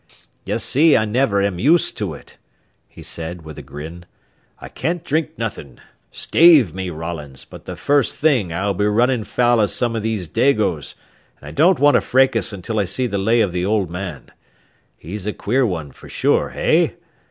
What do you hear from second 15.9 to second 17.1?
for sure, hey?